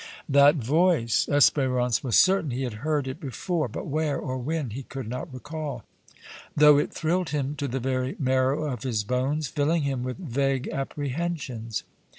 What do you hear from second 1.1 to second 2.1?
Espérance